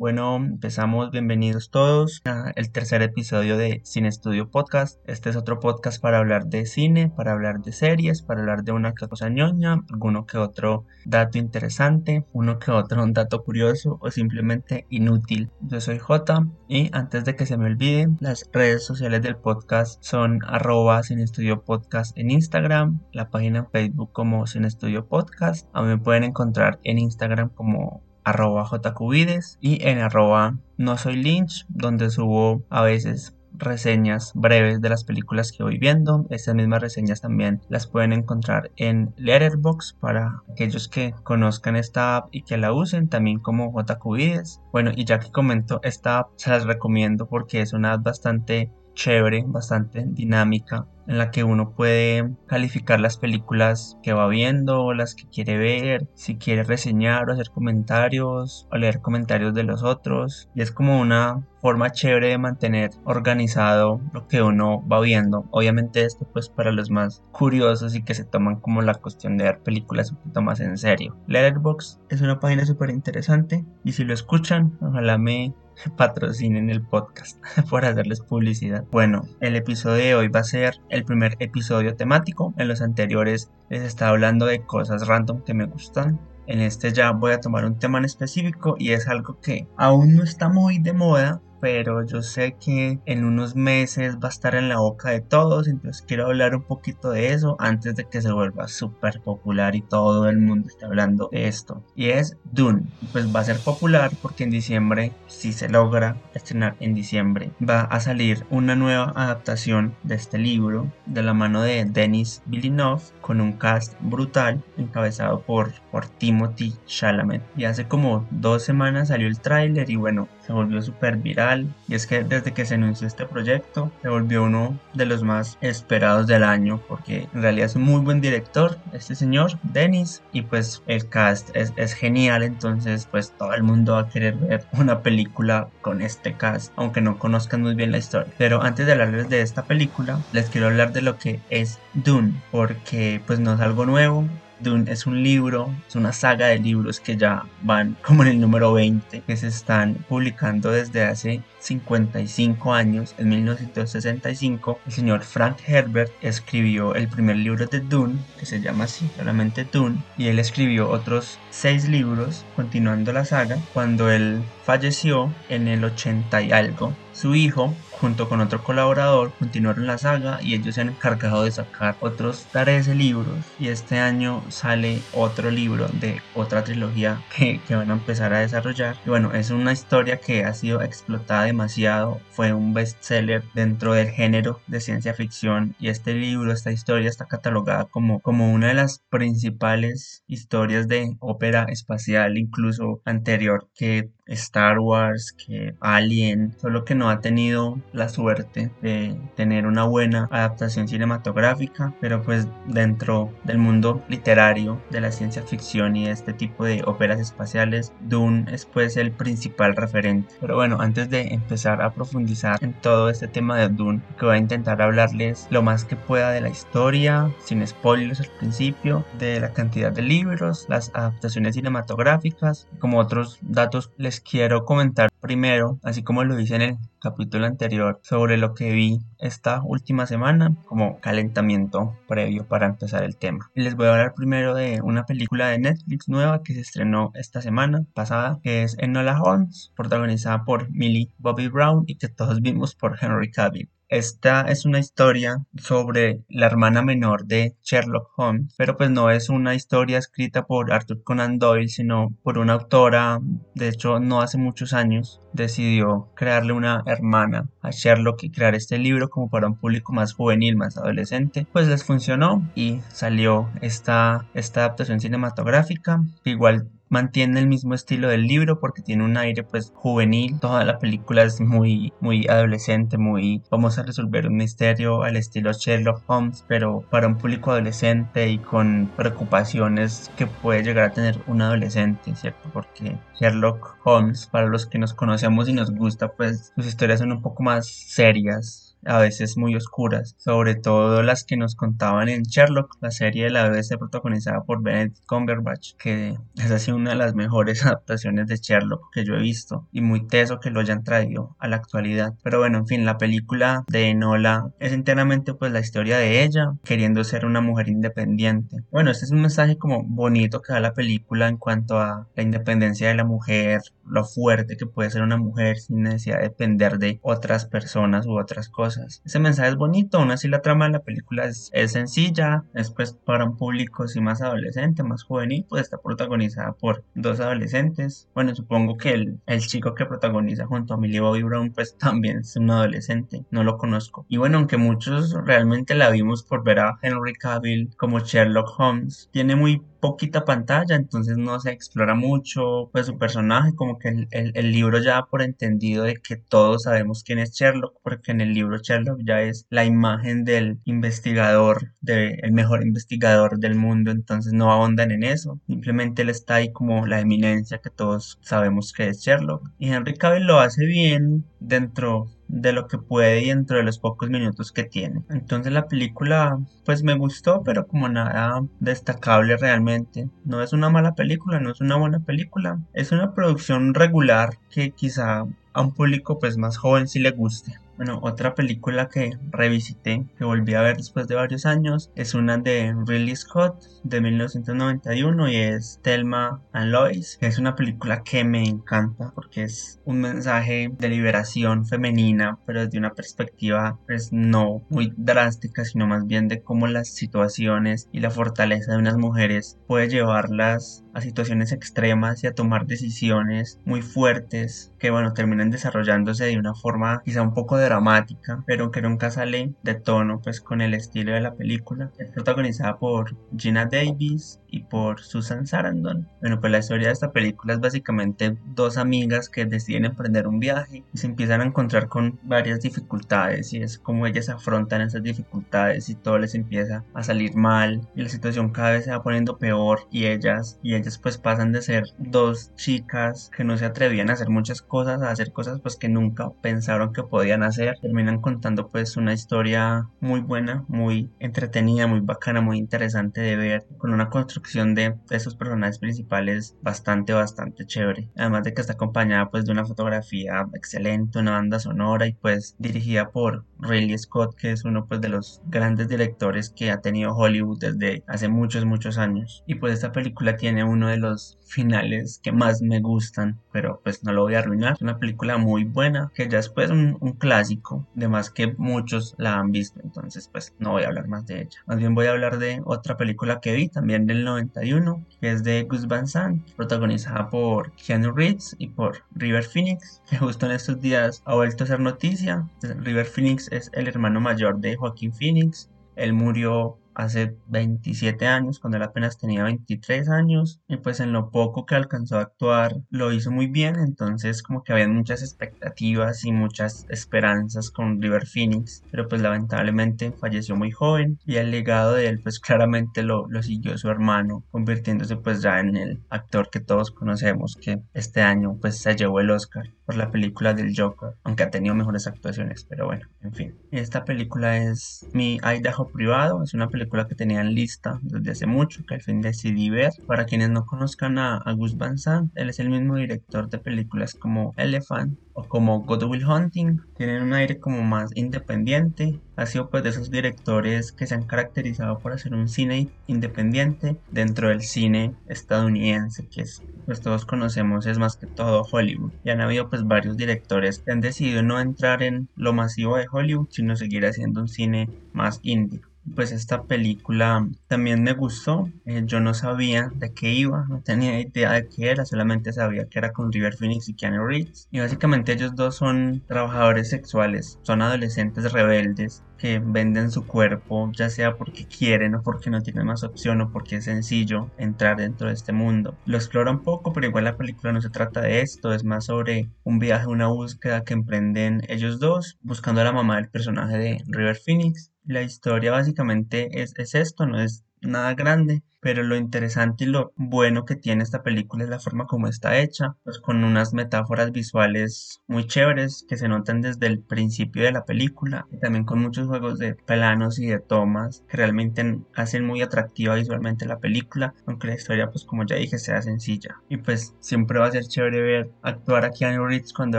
[0.00, 4.98] Bueno, empezamos, bienvenidos todos a el tercer episodio de Cine Estudio Podcast.
[5.06, 8.72] Este es otro podcast para hablar de cine, para hablar de series, para hablar de
[8.72, 14.86] una cosa ñoña, alguno que otro dato interesante, uno que otro dato curioso o simplemente
[14.88, 15.50] inútil.
[15.60, 20.02] Yo soy J y antes de que se me olvide, las redes sociales del podcast
[20.02, 25.68] son arroba Cine Estudio Podcast en Instagram, la página Facebook como Cine Estudio Podcast.
[25.74, 31.16] A mí me pueden encontrar en Instagram como arroba jcubides y en arroba no soy
[31.16, 36.26] lynch donde subo a veces reseñas breves de las películas que voy viendo.
[36.30, 42.28] Estas mismas reseñas también las pueden encontrar en Letterboxd para aquellos que conozcan esta app
[42.32, 44.60] y que la usen, también como JQvides.
[44.72, 48.72] Bueno, y ya que comento esta app, se las recomiendo porque es una app bastante
[48.94, 55.14] chévere, bastante dinámica en la que uno puede calificar las películas que va viendo, las
[55.14, 60.48] que quiere ver, si quiere reseñar o hacer comentarios o leer comentarios de los otros.
[60.54, 65.46] Y es como una forma chévere de mantener organizado lo que uno va viendo.
[65.50, 69.44] Obviamente esto pues para los más curiosos y que se toman como la cuestión de
[69.44, 71.16] ver películas un poquito más en serio.
[71.26, 75.54] Letterboxd es una página súper interesante y si lo escuchan, ojalá me
[75.96, 78.84] patrocinen el podcast por hacerles publicidad.
[78.90, 82.52] Bueno, el episodio de hoy va a ser el primer episodio temático.
[82.58, 86.20] En los anteriores les estaba hablando de cosas random que me gustan.
[86.46, 90.16] En este ya voy a tomar un tema en específico y es algo que aún
[90.16, 94.54] no está muy de moda, pero yo sé que en unos meses va a estar
[94.54, 98.22] en la boca de todos, entonces quiero hablar un poquito de eso antes de que
[98.22, 101.82] se vuelva súper popular y todo el mundo esté hablando de esto.
[101.94, 106.76] Y es Dune, pues va a ser popular porque en diciembre, si se logra estrenar
[106.80, 111.84] en diciembre, va a salir una nueva adaptación de este libro de la mano de
[111.84, 117.42] Denis Villeneuve con un cast brutal encabezado por, por Timothy Chalamet.
[117.56, 121.94] Y hace como dos semanas salió el tráiler y bueno, se volvió súper viral y
[121.94, 126.26] es que desde que se anunció este proyecto se volvió uno de los más esperados
[126.26, 130.82] del año porque en realidad es un muy buen director este señor Dennis y pues
[130.88, 135.02] el cast es, es genial entonces pues todo el mundo va a querer ver una
[135.02, 138.32] película con este cast aunque no conozcan muy bien la historia.
[138.36, 142.42] Pero antes de hablarles de esta película les quiero hablar de lo que es Dune
[142.50, 144.26] porque pues no es algo nuevo
[144.60, 148.40] Dune es un libro, es una saga de libros que ya van como en el
[148.40, 155.58] número 20, que se están publicando desde hace 55 años, en 1965, el señor Frank
[155.66, 160.38] Herbert escribió el primer libro de Dune, que se llama así, solamente Dune, y él
[160.38, 163.58] escribió otros seis libros continuando la saga.
[163.72, 169.86] Cuando él falleció en el 80 y algo, su hijo junto con otro colaborador continuaron
[169.86, 174.42] la saga y ellos se han encargado de sacar otros 13 libros y este año
[174.48, 178.96] sale otro libro de otra trilogía que, que, van a empezar a desarrollar.
[179.04, 184.08] Y bueno es una historia que ha sido explotada demasiado fue un bestseller dentro del
[184.08, 188.74] género de ciencia ficción y este libro esta historia está catalogada como, como una de
[188.74, 196.94] las principales historias de ópera espacial incluso anterior que Star Wars que Alien solo que
[196.94, 203.58] no ha tenido la suerte de tener una buena adaptación cinematográfica, pero pues dentro del
[203.58, 208.96] mundo literario de la ciencia ficción y este tipo de óperas espaciales, Dune es pues
[208.96, 210.34] el principal referente.
[210.40, 214.36] Pero bueno, antes de empezar a profundizar en todo este tema de Dune, que voy
[214.36, 219.40] a intentar hablarles lo más que pueda de la historia, sin spoilers al principio, de
[219.40, 226.02] la cantidad de libros, las adaptaciones cinematográficas, como otros datos les quiero comentar primero, así
[226.02, 231.00] como lo hice en el capítulo anterior sobre lo que vi esta última semana como
[231.00, 233.50] calentamiento previo para empezar el tema.
[233.54, 237.42] Les voy a hablar primero de una película de Netflix nueva que se estrenó esta
[237.42, 242.74] semana pasada, que es Enola Holmes, protagonizada por Millie Bobby Brown y que todos vimos
[242.74, 243.70] por Henry Cavill.
[243.90, 249.28] Esta es una historia sobre la hermana menor de Sherlock Holmes, pero pues no es
[249.28, 253.18] una historia escrita por Arthur Conan Doyle, sino por una autora,
[253.56, 258.78] de hecho no hace muchos años, decidió crearle una hermana a Sherlock y crear este
[258.78, 264.26] libro como para un público más juvenil, más adolescente, pues les funcionó y salió esta,
[264.34, 269.72] esta adaptación cinematográfica, igual mantiene el mismo estilo del libro porque tiene un aire pues
[269.74, 270.38] juvenil.
[270.40, 275.52] Toda la película es muy muy adolescente, muy vamos a resolver un misterio al estilo
[275.52, 281.18] Sherlock Holmes, pero para un público adolescente y con preocupaciones que puede llegar a tener
[281.26, 282.50] un adolescente, ¿cierto?
[282.52, 287.12] Porque Sherlock Holmes, para los que nos conocemos y nos gusta, pues sus historias son
[287.12, 292.22] un poco más serias, a veces muy oscuras, sobre todo las que nos contaban en
[292.22, 296.96] Sherlock, la serie de la BBC protagonizada por Benedict Cumberbatch, que es así una de
[296.96, 300.84] las mejores adaptaciones de Sherlock que yo he visto y muy teso que lo hayan
[300.84, 302.14] traído a la actualidad.
[302.22, 306.52] Pero bueno, en fin, la película de Enola es enteramente pues la historia de ella
[306.64, 308.64] queriendo ser una mujer independiente.
[308.70, 312.22] Bueno, este es un mensaje como bonito que da la película en cuanto a la
[312.22, 316.78] independencia de la mujer, lo fuerte que puede ser una mujer sin necesidad de depender
[316.78, 318.69] de otras personas u otras cosas.
[318.78, 322.92] Ese mensaje es bonito, aún así la trama de la película es, sencilla, es pues
[322.92, 328.08] para un público más adolescente, más juvenil, pues está protagonizada por dos adolescentes.
[328.14, 332.18] Bueno, supongo que el, el chico que protagoniza junto a Millie Bobby Brown pues también
[332.18, 334.06] es un adolescente, no lo conozco.
[334.08, 339.08] Y bueno, aunque muchos realmente la vimos por ver a Henry Cavill como Sherlock Holmes,
[339.12, 344.08] tiene muy poquita pantalla, entonces no se explora mucho pues su personaje, como que el,
[344.10, 348.20] el, libro ya da por entendido de que todos sabemos quién es Sherlock, porque en
[348.20, 354.32] el libro Sherlock ya es la imagen del investigador, del mejor investigador del mundo, entonces
[354.32, 358.88] no ahondan en eso, simplemente él está ahí como la eminencia que todos sabemos que
[358.88, 359.50] es Sherlock.
[359.58, 363.78] Y Henry Cavill lo hace bien dentro de lo que puede y dentro de los
[363.78, 365.02] pocos minutos que tiene.
[365.10, 370.08] Entonces la película pues me gustó, pero como nada destacable realmente.
[370.24, 372.60] No es una mala película, no es una buena película.
[372.72, 377.58] Es una producción regular que quizá a un público pues más joven si le guste.
[377.80, 382.36] Bueno, otra película que revisité, que volví a ver después de varios años, es una
[382.36, 388.22] de Ridley Scott de 1991 y es Thelma and Lois, que es una película que
[388.22, 394.62] me encanta porque es un mensaje de liberación femenina, pero desde una perspectiva pues no
[394.68, 399.56] muy drástica, sino más bien de cómo las situaciones y la fortaleza de unas mujeres
[399.66, 406.24] puede llevarlas a situaciones extremas y a tomar decisiones muy fuertes que bueno terminan desarrollándose
[406.24, 410.60] de una forma quizá un poco dramática pero que nunca sale de tono pues con
[410.60, 411.90] el estilo de la película.
[411.98, 416.08] Es protagonizada por Gina Davis y por Susan Sarandon.
[416.20, 420.40] Bueno pues la historia de esta película es básicamente dos amigas que deciden emprender un
[420.40, 425.02] viaje y se empiezan a encontrar con varias dificultades y es como ellas afrontan esas
[425.02, 429.02] dificultades y todo les empieza a salir mal y la situación cada vez se va
[429.02, 433.64] poniendo peor y ellas y ellas pues pasan de ser dos chicas que no se
[433.64, 437.76] atrevían a hacer muchas cosas a hacer cosas pues que nunca pensaron que podían hacer.
[437.80, 443.66] Terminan contando pues una historia muy buena muy entretenida muy bacana muy interesante de ver
[443.78, 448.10] con una construcción de esos personajes principales bastante bastante chévere.
[448.16, 452.56] Además de que está acompañada pues de una fotografía excelente una banda sonora y pues
[452.58, 457.14] dirigida por Ridley Scott que es uno pues de los grandes directores que ha tenido
[457.14, 459.42] Hollywood desde hace muchos muchos años.
[459.46, 464.04] Y pues esta película tiene uno de los finales que más me gustan, pero pues
[464.04, 464.74] no lo voy a arruinar.
[464.74, 469.14] Es una película muy buena, que ya es pues un, clásico, de más que muchos
[469.18, 471.60] la han visto, entonces pues no voy a hablar más de ella.
[471.66, 475.42] Más bien voy a hablar de otra película que vi, también del 91, que es
[475.42, 480.52] de Gus Van Sant, protagonizada por Keanu Reeves y por River Phoenix, que justo en
[480.52, 482.48] estos días ha vuelto a ser noticia.
[482.62, 485.68] River Phoenix es el hermano mayor de Joaquín Phoenix.
[485.96, 491.30] Él murió hace 27 años, cuando él apenas tenía 23 años, y pues en lo
[491.30, 496.24] poco que alcanzó a actuar lo hizo muy bien, entonces como que había muchas expectativas
[496.24, 501.94] y muchas esperanzas con River Phoenix, pero pues lamentablemente falleció muy joven y el legado
[501.94, 506.50] de él pues claramente lo, lo siguió su hermano, convirtiéndose pues ya en el actor
[506.50, 510.72] que todos conocemos que este año pues se llevó el Oscar por la película del
[510.76, 513.54] Joker, aunque ha tenido mejores actuaciones, pero bueno, en fin.
[513.70, 518.46] Esta película es mi Idaho privado, es una película que tenía en lista desde hace
[518.46, 519.92] mucho, que al fin decidí ver.
[520.06, 524.14] Para quienes no conozcan a, Gus Van Sant, él es el mismo director de películas
[524.14, 526.80] como Elephant o como God Will Hunting.
[526.96, 529.18] Tienen un aire como más independiente.
[529.36, 533.96] Ha sido pues de esos directores que se han caracterizado por hacer un cine independiente
[534.10, 539.12] dentro del cine estadounidense, que es, pues todos conocemos, es más que todo Hollywood.
[539.24, 543.06] Y han habido pues varios directores que han decidido no entrar en lo masivo de
[543.10, 545.80] Hollywood, sino seguir haciendo un cine más indie
[546.14, 548.68] pues esta película también me gustó.
[548.86, 552.86] Eh, yo no sabía de qué iba, no tenía idea de qué era, solamente sabía
[552.86, 554.68] que era con River Phoenix y Keanu Reeves.
[554.70, 561.08] Y básicamente ellos dos son trabajadores sexuales, son adolescentes rebeldes que venden su cuerpo, ya
[561.08, 565.28] sea porque quieren o porque no tienen más opción o porque es sencillo entrar dentro
[565.28, 565.96] de este mundo.
[566.04, 569.06] Lo explora un poco, pero igual la película no se trata de esto, es más
[569.06, 573.78] sobre un viaje, una búsqueda que emprenden ellos dos, buscando a la mamá del personaje
[573.78, 574.92] de River Phoenix.
[575.04, 580.12] La historia básicamente es, es esto, no es nada grande, pero lo interesante y lo
[580.16, 584.32] bueno que tiene esta película es la forma como está hecha, pues con unas metáforas
[584.32, 589.00] visuales muy chéveres que se notan desde el principio de la película y también con
[589.00, 594.34] muchos juegos de planos y de tomas que realmente hacen muy atractiva visualmente la película,
[594.46, 596.56] aunque la historia pues como ya dije sea sencilla.
[596.68, 599.98] Y pues siempre va a ser chévere ver actuar a Keanu Reeves cuando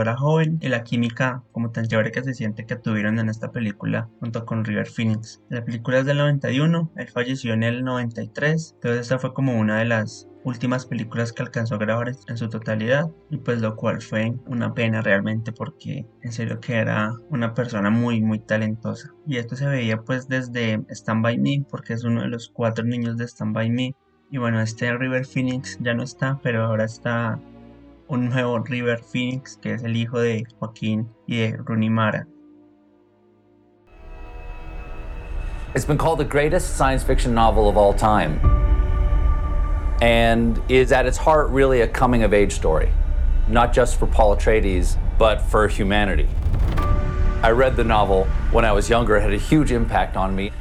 [0.00, 3.52] era joven y la química como tan chévere que se siente que tuvieron en esta
[3.52, 5.40] película junto con River Phoenix.
[5.48, 9.78] La película es del 91, él falleció en el 93 entonces esta fue como una
[9.78, 14.02] de las últimas películas que alcanzó a grabar en su totalidad y pues lo cual
[14.02, 19.14] fue una pena realmente porque en serio que era una persona muy muy talentosa.
[19.26, 22.84] Y esto se veía pues desde Stand By Me porque es uno de los cuatro
[22.84, 23.94] niños de Stand By Me.
[24.30, 27.38] Y bueno este River Phoenix ya no está pero ahora está
[28.08, 32.26] un nuevo River Phoenix que es el hijo de Joaquín y de Rooney Mara
[35.74, 38.38] It's been called the greatest science fiction novel of all time
[40.02, 42.92] and is at its heart really a coming of age story,
[43.48, 46.28] not just for Paul Atreides, but for humanity.
[47.42, 50.52] I read the novel when I was younger, it had a huge impact on me.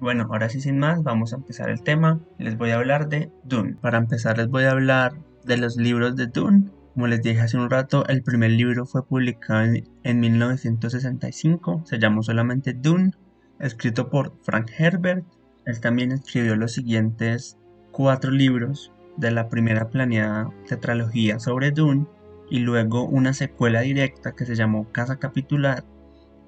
[0.00, 2.20] Bueno, ahora sí sin más, vamos a empezar el tema.
[2.38, 3.76] Les voy a hablar de Dune.
[3.80, 5.14] Para empezar les voy a hablar
[5.44, 6.68] de los libros de Dune.
[6.94, 9.64] Como les dije hace un rato, el primer libro fue publicado
[10.04, 13.10] en, 1965, se llamó solamente Dune,
[13.58, 15.26] escrito por Frank Herbert.
[15.66, 17.58] Él también escribió los siguientes
[17.90, 22.06] cuatro libros de la primera planeada tetralogía sobre Dune
[22.48, 25.84] y luego una secuela directa que se llamó Casa Capitular,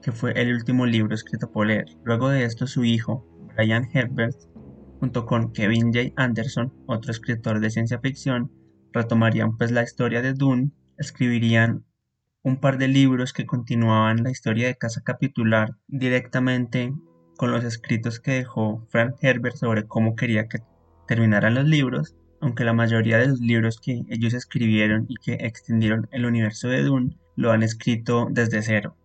[0.01, 1.99] que fue el último libro escrito por él.
[2.05, 3.27] Luego de esto su hijo,
[3.57, 4.37] Brian Herbert,
[5.01, 6.13] junto con Kevin J.
[6.15, 8.53] Anderson, otro escritor de ciencia ficción,
[8.97, 11.85] retomarían pues la historia de Dune, escribirían
[12.43, 16.95] un par de libros que continuaban la historia de Casa Capitular directamente
[17.37, 20.61] con los escritos que dejó Frank Herbert sobre cómo quería que
[21.07, 26.09] terminaran los libros, aunque la mayoría de los libros que ellos escribieron y que extendieron
[26.11, 28.97] el universo de Dune lo han escrito desde cero.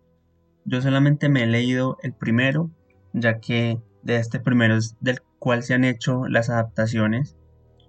[0.64, 2.70] Yo solamente me he leído el primero,
[3.12, 7.36] ya que de este primero es del cual se han hecho las adaptaciones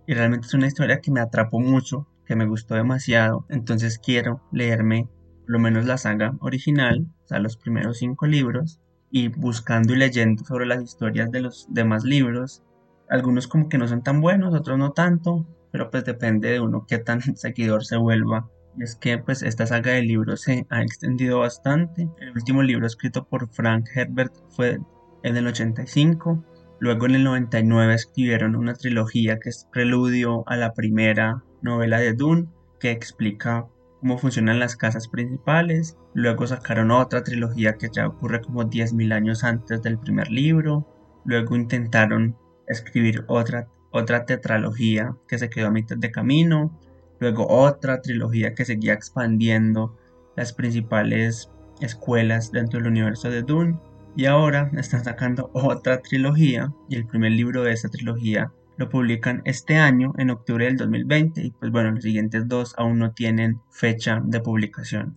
[0.08, 4.42] y realmente es una historia que me atrapó mucho, que me gustó demasiado, entonces quiero
[4.52, 5.10] leerme
[5.42, 8.80] por lo menos la saga original, o sea, los primeros cinco libros,
[9.12, 12.64] y buscando y leyendo sobre las historias de los demás libros.
[13.10, 16.86] Algunos como que no son tan buenos, otros no tanto, pero pues depende de uno
[16.88, 18.50] qué tan seguidor se vuelva.
[18.76, 22.10] Y es que pues esta saga de libros se ha extendido bastante.
[22.20, 24.80] El último libro escrito por Frank Herbert fue
[25.22, 26.44] en el 85
[26.84, 32.12] Luego en el 99 escribieron una trilogía que es preludio a la primera novela de
[32.12, 33.68] Dune, que explica
[34.02, 35.98] cómo funcionan las casas principales.
[36.14, 40.86] Luego sacaron otra trilogía que ya ocurre como 10.000 años antes del primer libro.
[41.24, 42.36] Luego intentaron
[42.68, 46.78] escribir otra, otra tetralogía que se quedó a mitad de camino.
[47.22, 49.98] Luego otra trilogía que seguía expandiendo
[50.36, 51.50] las principales
[51.80, 53.80] escuelas dentro del universo de Dune.
[54.16, 59.42] Y ahora están sacando otra trilogía y el primer libro de esta trilogía lo publican
[59.46, 63.62] este año en octubre del 2020 y pues bueno los siguientes dos aún no tienen
[63.72, 65.16] fecha de publicación.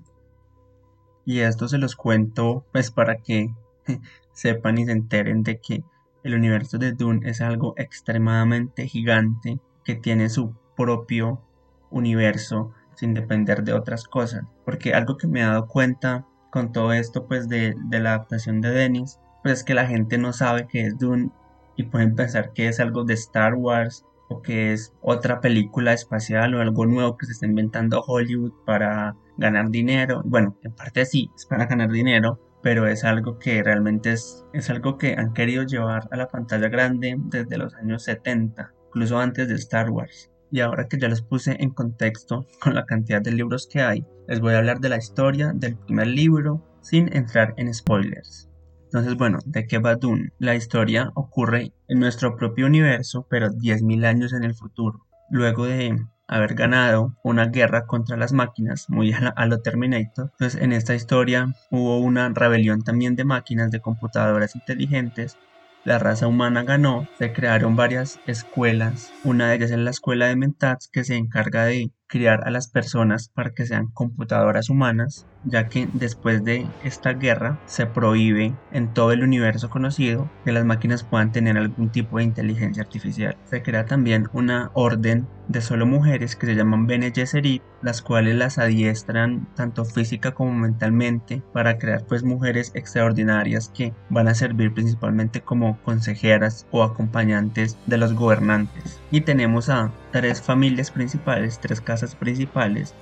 [1.26, 3.54] Y esto se los cuento pues para que
[4.32, 5.84] sepan y se enteren de que
[6.22, 11.42] el universo de Dune es algo extremadamente gigante que tiene su propio
[11.90, 14.44] universo sin depender de otras cosas.
[14.64, 18.70] Porque algo que me he dado cuenta con todo esto pues de, la adaptación de
[18.70, 21.28] Dennis, pues es que la gente no sabe que es Dune
[21.76, 26.54] y pueden pensar que es algo de Star Wars o que es otra película espacial
[26.54, 30.22] o algo nuevo que se está inventando Hollywood para ganar dinero.
[30.24, 34.70] Bueno, en parte sí, es para ganar dinero, pero es algo que realmente es, es
[34.70, 39.46] algo que han querido llevar a la pantalla grande desde los años 70, incluso antes
[39.48, 40.30] de Star Wars.
[40.50, 44.04] Y ahora que ya les puse en contexto con la cantidad de libros que hay,
[44.28, 48.48] les voy a hablar de la historia del primer libro sin entrar en spoilers.
[48.84, 50.32] Entonces, bueno, ¿de qué va Dune?
[50.38, 55.06] La historia ocurre en nuestro propio universo, pero 10.000 años en el futuro.
[55.28, 55.98] Luego de
[56.28, 60.32] haber ganado una guerra contra las máquinas, muy a, a, lo Terminator.
[60.38, 65.36] Pues en esta historia hubo una rebelión también de máquinas, de computadoras inteligentes,
[65.86, 69.14] la raza humana ganó, se crearon varias escuelas.
[69.22, 72.68] Una de ellas es la escuela de Mentats que se encarga de criar a las
[72.68, 78.92] personas para que sean computadoras humanas, ya que después de esta guerra se prohíbe en
[78.94, 83.36] todo el universo conocido que las máquinas puedan tener algún tipo de inteligencia artificial.
[83.44, 87.12] Se crea también una orden de solo mujeres que se llaman Bene
[87.82, 94.28] las cuales las adiestran tanto física como mentalmente para crear pues mujeres extraordinarias que van
[94.28, 99.00] a servir principalmente como consejeras o acompañantes de los gobernantes.
[99.10, 102.94] Y tenemos a tres familias principales, tres casas principales,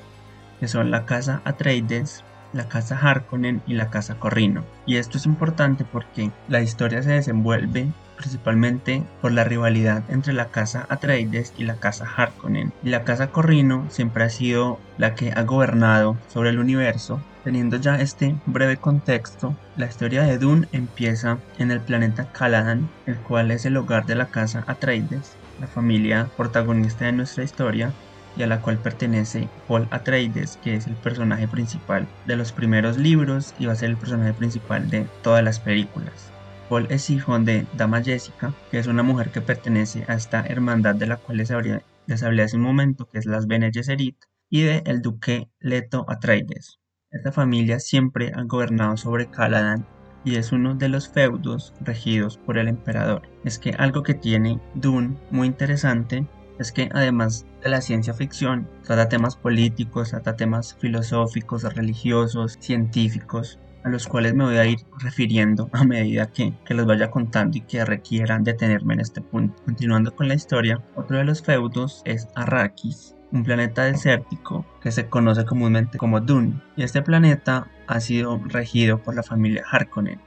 [0.58, 4.64] que son la casa Atreides, la casa Harkonnen y la casa Corrino.
[4.84, 10.46] Y esto es importante porque la historia se desenvuelve principalmente por la rivalidad entre la
[10.46, 12.72] casa Atreides y la casa Harkonnen.
[12.82, 17.20] Y la casa Corrino siempre ha sido la que ha gobernado sobre el universo.
[17.44, 23.18] Teniendo ya este breve contexto, la historia de Dune empieza en el planeta Caladan, el
[23.18, 27.92] cual es el hogar de la casa Atreides, la familia protagonista de nuestra historia,
[28.36, 32.98] y a la cual pertenece Paul Atreides, que es el personaje principal de los primeros
[32.98, 36.30] libros y va a ser el personaje principal de todas las películas.
[36.68, 40.94] Paul es hijo de Dama Jessica, que es una mujer que pertenece a esta hermandad
[40.94, 44.16] de la cual les, hablé hace un momento, que es las Bene Gesserit,
[44.50, 46.78] y de el duque Leto Atreides.
[47.10, 49.86] Esta familia siempre ha gobernado sobre Caladan
[50.24, 53.22] y es uno de los feudos regidos por el emperador.
[53.44, 56.26] Es que algo que tiene Dune muy interesante
[56.58, 63.58] es que además de la ciencia ficción, trata temas políticos, trata temas filosóficos, religiosos, científicos,
[63.82, 67.58] a los cuales me voy a ir refiriendo a medida que, que los vaya contando
[67.58, 69.62] y que requieran detenerme en este punto.
[69.64, 75.08] Continuando con la historia, otro de los feudos es Arrakis, un planeta desértico que se
[75.08, 80.20] conoce comúnmente como Dune, y este planeta ha sido regido por la familia Harkonnen,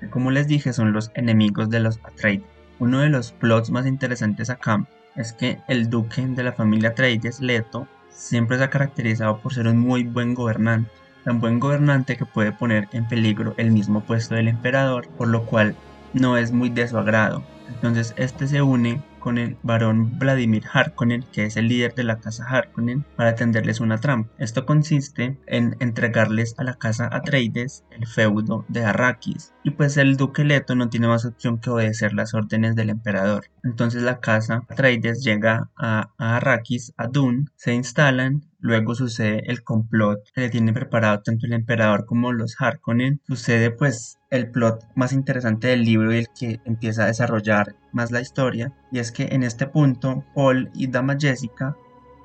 [0.00, 2.44] que como les dije son los enemigos de los Atreides.
[2.80, 7.40] Uno de los plots más interesantes acá es que el duque de la familia Atreides,
[7.40, 10.90] Leto, siempre se ha caracterizado por ser un muy buen gobernante,
[11.24, 15.46] tan buen gobernante que puede poner en peligro el mismo puesto del emperador, por lo
[15.46, 15.76] cual
[16.12, 17.44] no es muy de su agrado.
[17.68, 22.18] Entonces este se une con el barón Vladimir Harkonnen, que es el líder de la
[22.20, 24.30] casa Harkonnen, para tenderles una trampa.
[24.38, 30.16] Esto consiste en entregarles a la casa Atreides el feudo de Arrakis, y pues el
[30.16, 33.46] duque Leto no tiene más opción que obedecer las órdenes del emperador.
[33.64, 39.62] Entonces la casa Atreides llega a, a Arrakis, a Dune, se instalan Luego sucede el
[39.62, 43.20] complot que le tiene preparado tanto el emperador como los Harkonnen.
[43.24, 48.10] Sucede pues el plot más interesante del libro y el que empieza a desarrollar más
[48.10, 48.72] la historia.
[48.90, 51.76] Y es que en este punto Paul y Dama Jessica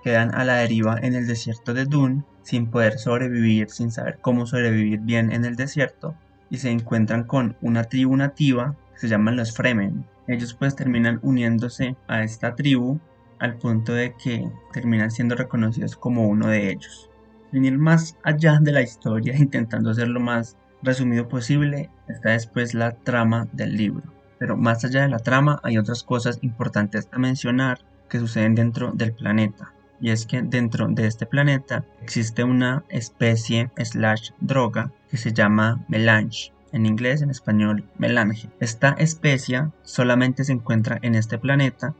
[0.04, 4.48] quedan a la deriva en el desierto de Dune sin poder sobrevivir, sin saber cómo
[4.48, 6.16] sobrevivir bien en el desierto.
[6.50, 10.06] Y se encuentran con una tribu nativa que se llaman los Fremen.
[10.28, 13.00] Ellos pues terminan uniéndose a esta tribu
[13.44, 17.10] al punto de que terminan siendo reconocidos como uno de ellos.
[17.52, 22.74] Sin ir más allá de la historia, intentando hacer lo más resumido posible, está después
[22.74, 24.04] la trama del libro.
[24.40, 28.92] Pero más allá de la trama hay otras cosas importantes a mencionar que suceden dentro
[28.94, 29.74] del planeta.
[30.00, 35.84] Y es que dentro de este planeta existe una especie slash droga que se llama
[35.90, 36.54] melange.
[36.72, 38.50] En inglés, en español, melange.
[38.62, 41.94] Esta especie solamente se encuentra en este planeta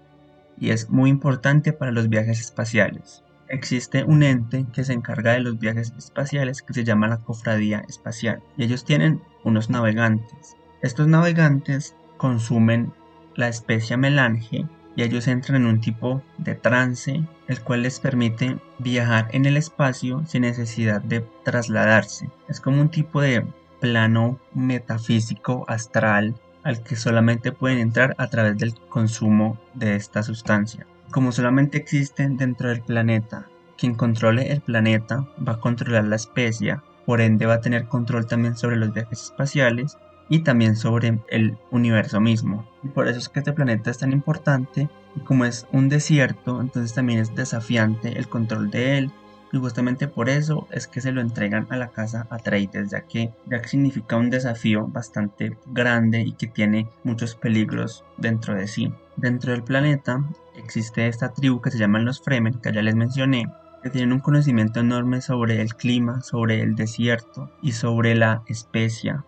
[0.60, 3.24] y es muy importante para los viajes espaciales.
[3.50, 7.84] Existe un ente que se encarga de los viajes espaciales que se llama la Cofradía
[7.88, 10.56] Espacial y ellos tienen unos navegantes.
[10.82, 12.94] Estos navegantes consumen
[13.36, 18.58] la especie melange y ellos entran en un tipo de trance el cual les permite
[18.80, 22.30] viajar en el espacio sin necesidad de trasladarse.
[22.48, 23.46] Es como un tipo de
[23.80, 30.88] plano metafísico astral al que solamente pueden entrar a través del consumo de esta sustancia.
[31.12, 33.48] Como solamente existen dentro del planeta,
[33.78, 38.26] quien controle el planeta va a controlar la especie, por ende va a tener control
[38.26, 39.98] también sobre los viajes espaciales
[40.30, 42.68] y también sobre el universo mismo.
[42.82, 46.62] Y por eso es que este planeta es tan importante y como es un desierto,
[46.62, 49.12] entonces también es desafiante el control de él
[49.54, 53.32] y justamente por eso es que se lo entregan a la casa Atreides, ya que,
[53.48, 58.92] que significa un desafío bastante grande y que tiene muchos peligros dentro de sí.
[59.16, 63.46] Dentro del planeta existe esta tribu que se llaman los Fremen, que ya les mencioné,
[63.84, 69.24] que tienen un conocimiento enorme sobre el clima, sobre el desierto y sobre la especia.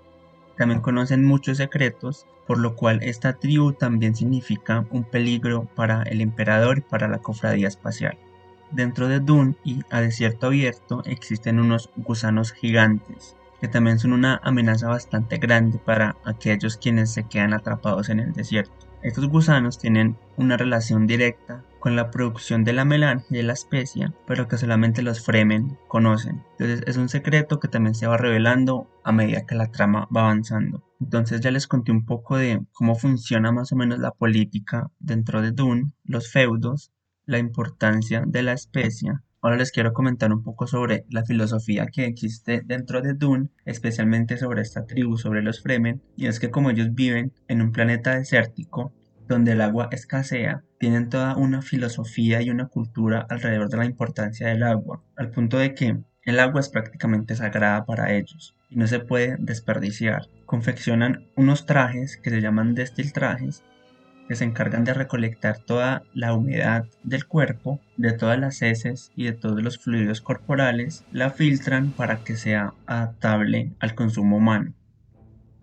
[0.58, 6.20] También conocen muchos secretos, por lo cual esta tribu también significa un peligro para el
[6.22, 8.18] emperador y para la cofradía espacial.
[8.76, 14.42] Dentro de Dune y a desierto abierto existen unos gusanos gigantes, que también son una
[14.44, 18.74] amenaza bastante grande para aquellos quienes se quedan atrapados en el desierto.
[19.02, 24.14] Estos gusanos tienen una relación directa con la producción de la melange de la especia,
[24.28, 26.44] pero que solamente los Fremen conocen.
[26.60, 30.24] Entonces es un secreto que también se va revelando a medida que la trama va
[30.24, 30.84] avanzando.
[31.00, 35.42] Entonces ya les conté un poco de cómo funciona más o menos la política dentro
[35.42, 36.92] de Dune, los feudos,
[37.26, 42.08] la importancia de la especia Ahora les quiero comentar un poco sobre la filosofía que
[42.08, 46.72] existe dentro de Dune, especialmente sobre esta tribu, sobre los Fremen, y es que como
[46.72, 48.92] ellos viven en un planeta desértico,
[49.28, 54.48] donde el agua escasea, tienen toda una filosofía y una cultura alrededor de la importancia
[54.48, 58.88] del agua, al punto de que el agua es prácticamente sagrada para ellos y no
[58.88, 60.24] se puede desperdiciar.
[60.48, 63.64] Confeccionan unos trajes que se llaman destiltrajes
[64.28, 69.26] que se encargan de recolectar toda la humedad del cuerpo, de todas las heces y
[69.26, 74.74] de todos los fluidos corporales, la filtran para que sea adaptable al consumo humano.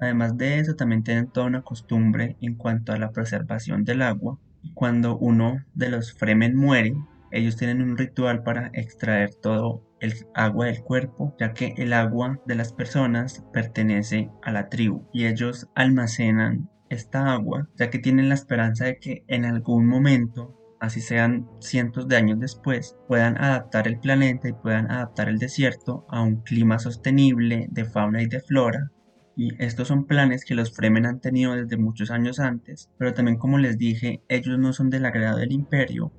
[0.01, 4.39] Además de eso, también tienen toda una costumbre en cuanto a la preservación del agua.
[4.75, 6.95] Cuando uno de los Fremen muere,
[7.31, 12.41] ellos tienen un ritual para extraer todo el agua del cuerpo, ya que el agua
[12.47, 18.29] de las personas pertenece a la tribu y ellos almacenan esta agua, ya que tienen
[18.29, 23.89] la esperanza de que en algún momento, así sean cientos de años después, puedan adaptar
[23.89, 28.41] el planeta y puedan adaptar el desierto a un clima sostenible de fauna y de
[28.41, 28.91] flora.
[29.35, 33.39] Y estos son planes que los Fremen han tenido desde muchos años antes, pero también
[33.39, 36.13] como les dije, ellos no son del agrado del imperio,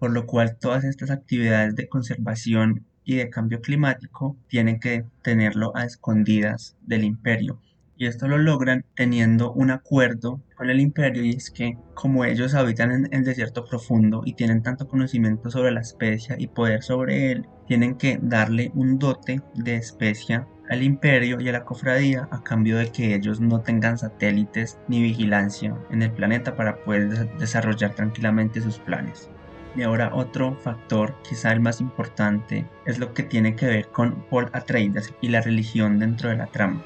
[0.00, 5.74] por lo cual todas estas actividades de conservación y de cambio climático tienen que tenerlo
[5.76, 7.60] a escondidas del imperio
[7.98, 12.54] y esto lo logran teniendo un acuerdo con el imperio y es que como ellos
[12.54, 17.32] habitan en el desierto profundo y tienen tanto conocimiento sobre la especia y poder sobre
[17.32, 22.42] él, tienen que darle un dote de especia al imperio y a la cofradía a
[22.44, 27.94] cambio de que ellos no tengan satélites ni vigilancia en el planeta para poder desarrollar
[27.94, 29.28] tranquilamente sus planes.
[29.74, 34.24] Y ahora otro factor, quizá el más importante, es lo que tiene que ver con
[34.30, 36.82] Paul Atreides y la religión dentro de la trama.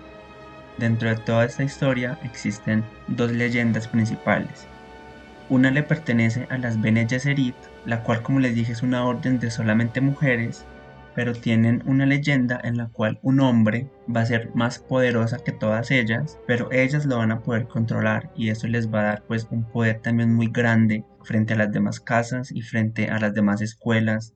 [0.78, 4.66] Dentro de toda esta historia existen dos leyendas principales.
[5.48, 9.38] Una le pertenece a las Bene Gesserit, la cual como les dije es una orden
[9.38, 10.64] de solamente mujeres,
[11.14, 15.52] pero tienen una leyenda en la cual un hombre va a ser más poderosa que
[15.52, 19.24] todas ellas, pero ellas lo van a poder controlar y eso les va a dar
[19.26, 23.34] pues un poder también muy grande frente a las demás casas y frente a las
[23.34, 24.34] demás escuelas,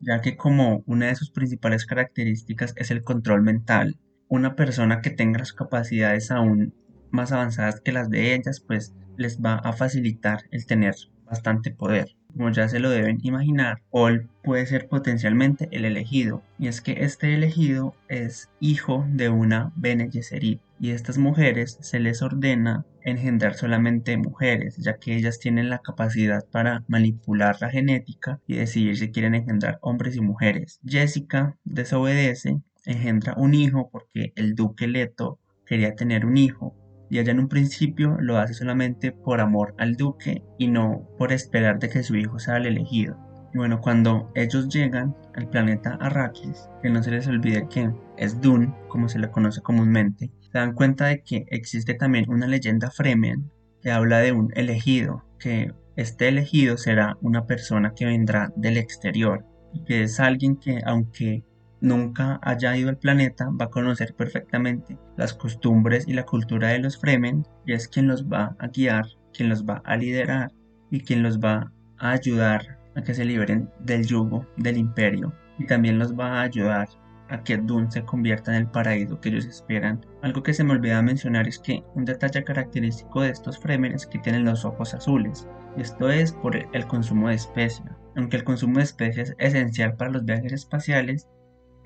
[0.00, 5.10] ya que como una de sus principales características es el control mental, una persona que
[5.10, 6.74] tenga las capacidades aún
[7.10, 12.14] más avanzadas que las de ellas, pues les va a facilitar el tener bastante poder.
[12.32, 17.04] Como ya se lo deben imaginar, Paul puede ser potencialmente el elegido, y es que
[17.04, 23.54] este elegido es hijo de una Bene Gesserit, y estas mujeres se les ordena engendrar
[23.54, 29.10] solamente mujeres, ya que ellas tienen la capacidad para manipular la genética y decidir si
[29.10, 30.80] quieren engendrar hombres y mujeres.
[30.84, 36.74] Jessica desobedece engendra un hijo porque el duque Leto quería tener un hijo
[37.10, 41.32] y ella en un principio lo hace solamente por amor al duque y no por
[41.32, 43.16] esperar de que su hijo sea el elegido.
[43.54, 48.40] Y bueno, cuando ellos llegan al planeta Arrakis, que no se les olvide que es
[48.40, 52.90] Dune, como se le conoce comúnmente, se dan cuenta de que existe también una leyenda
[52.90, 53.50] Fremen
[53.82, 59.44] que habla de un elegido, que este elegido será una persona que vendrá del exterior
[59.72, 61.44] y que es alguien que aunque
[61.80, 66.80] nunca haya ido al planeta va a conocer perfectamente las costumbres y la cultura de
[66.80, 70.52] los Fremen y es quien los va a guiar, quien los va a liderar
[70.90, 75.66] y quien los va a ayudar a que se liberen del yugo del imperio y
[75.66, 76.88] también los va a ayudar
[77.28, 80.04] a que Dune se convierta en el paraíso que ellos esperan.
[80.22, 84.06] Algo que se me olvida mencionar es que un detalle característico de estos Fremen es
[84.06, 85.46] que tienen los ojos azules.
[85.76, 87.96] Esto es por el consumo de especia.
[88.16, 91.28] Aunque el consumo de especies es esencial para los viajes espaciales,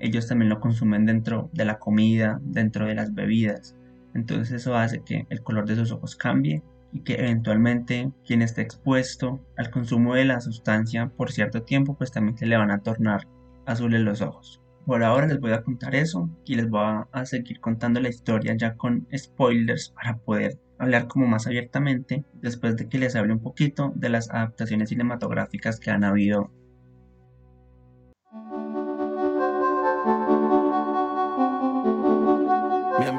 [0.03, 3.75] ellos también lo consumen dentro de la comida, dentro de las bebidas.
[4.13, 6.61] Entonces eso hace que el color de sus ojos cambie
[6.91, 12.11] y que eventualmente quien esté expuesto al consumo de la sustancia por cierto tiempo pues
[12.11, 13.27] también se le van a tornar
[13.65, 14.61] azules los ojos.
[14.85, 18.53] Por ahora les voy a contar eso y les voy a seguir contando la historia
[18.57, 23.39] ya con spoilers para poder hablar como más abiertamente después de que les hable un
[23.39, 26.51] poquito de las adaptaciones cinematográficas que han habido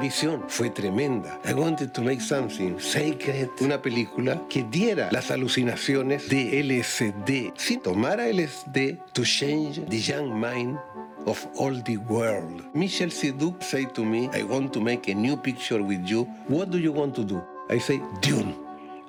[0.05, 1.40] Ambición fue tremenda.
[1.47, 7.55] I wanted to make something sacred, una película que diera las alucinaciones de LSD.
[7.57, 10.79] Si tomara LSD to change the young mind
[11.25, 12.62] of all the world.
[12.75, 16.25] Michel Siduk say to me, I want to make a new picture with you.
[16.49, 17.43] What do you want to do?
[17.71, 18.55] I say, Dune.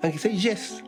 [0.02, 0.82] And he say, yes.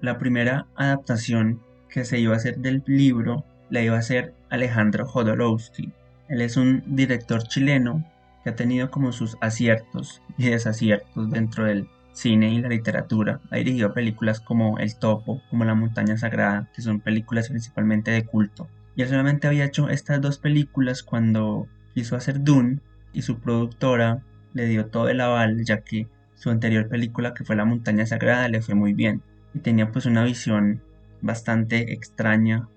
[0.00, 5.04] La primera adaptación que se iba a hacer del libro la iba a hacer Alejandro
[5.04, 5.90] Jodorowsky.
[6.28, 8.04] Él es un director chileno
[8.46, 13.40] que ha tenido como sus aciertos y desaciertos dentro del cine y la literatura.
[13.50, 18.24] Ha dirigido películas como El Topo, como La Montaña Sagrada, que son películas principalmente de
[18.24, 18.68] culto.
[18.94, 22.78] Y él solamente había hecho estas dos películas cuando quiso hacer Dune
[23.12, 26.06] y su productora le dio todo el aval ya que
[26.36, 29.22] su anterior película que fue La Montaña Sagrada le fue muy bien
[29.54, 30.82] y tenía pues una visión
[31.20, 32.68] bastante extraña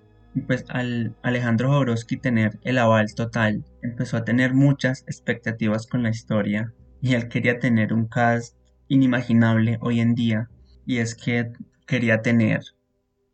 [0.46, 6.10] pues al Alejandro Jodorowsky tener el aval total empezó a tener muchas expectativas con la
[6.10, 8.56] historia y él quería tener un cast
[8.88, 10.48] inimaginable hoy en día.
[10.86, 11.50] Y es que
[11.86, 12.60] quería tener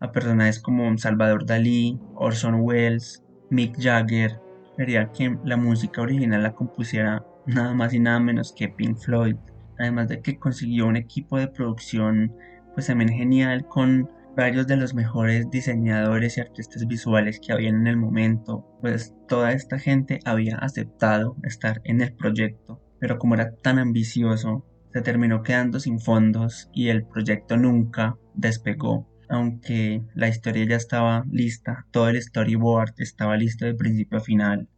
[0.00, 4.40] a personajes como Salvador Dalí, Orson Welles, Mick Jagger,
[4.76, 9.36] quería que la música original la compusiera nada más y nada menos que Pink Floyd,
[9.78, 12.34] además de que consiguió un equipo de producción
[12.74, 17.86] pues también genial con varios de los mejores diseñadores y artistas visuales que habían en
[17.86, 23.54] el momento, pues toda esta gente había aceptado estar en el proyecto, pero como era
[23.56, 29.08] tan ambicioso, se terminó quedando sin fondos y el proyecto nunca despegó.
[29.28, 34.68] Aunque la historia ya estaba lista, todo el storyboard estaba listo de principio a final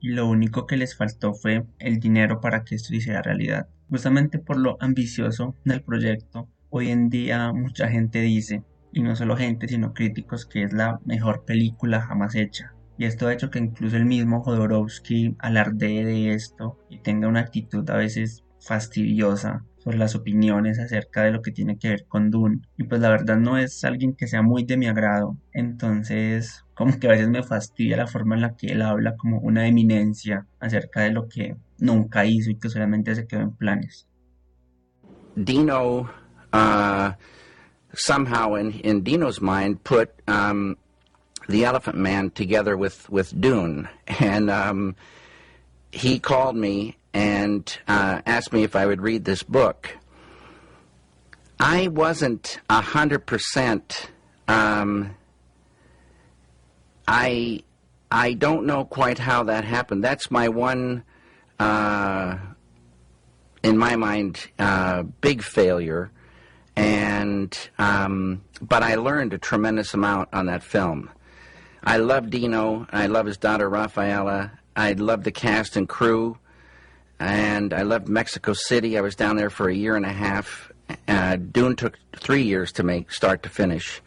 [0.00, 3.68] y lo único que les faltó fue el dinero para que esto hiciera realidad.
[3.88, 9.36] Justamente por lo ambicioso del proyecto, hoy en día mucha gente dice, y no solo
[9.36, 12.74] gente, sino críticos, que es la mejor película jamás hecha.
[12.98, 17.40] Y esto ha hecho que incluso el mismo Jodorowsky alardee de esto y tenga una
[17.40, 22.30] actitud a veces fastidiosa sobre las opiniones acerca de lo que tiene que ver con
[22.30, 22.60] Dune.
[22.76, 25.36] Y pues la verdad no es alguien que sea muy de mi agrado.
[25.52, 29.38] Entonces como que a veces me fastidia la forma en la que él habla como
[29.40, 34.08] una eminencia acerca de lo que nunca hizo y que solamente se quedó en planes.
[35.34, 36.06] Dino uh,
[37.94, 40.76] somehow in, in Dino's mind put um,
[41.48, 43.88] the Elephant Man together with, with Dune.
[44.06, 44.96] And um,
[45.90, 49.96] he called me and uh, asked me if I would read this book.
[51.60, 54.10] I wasn't a hundred percent.
[54.48, 55.14] Um,
[57.06, 57.62] I
[58.10, 60.02] I don't know quite how that happened.
[60.02, 61.04] That's my one,
[61.58, 62.36] uh,
[63.62, 66.10] in my mind, uh, big failure.
[66.76, 71.10] And um, but I learned a tremendous amount on that film.
[71.84, 72.86] I love Dino.
[72.90, 74.52] I love his daughter Rafaela.
[74.74, 76.38] I love the cast and crew
[77.22, 78.98] and I left Mexico City.
[78.98, 80.72] I was down there for a year and a half.
[81.06, 84.02] Uh, Dune took three years to make, start to finish.